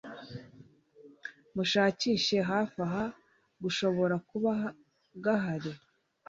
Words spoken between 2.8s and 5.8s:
aha gashobora kuba gahari